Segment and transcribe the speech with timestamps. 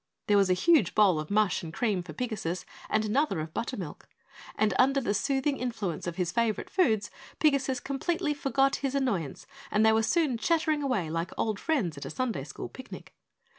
[0.25, 4.07] There was a huge bowl of mush and cream for Pigasus and another of buttermilk,
[4.55, 9.85] and under the soothing influence of his favorite foods, Pigasus completely forgot his annoyance and
[9.85, 13.13] they were soon chattering away like old friends at a Sunday School Picnic.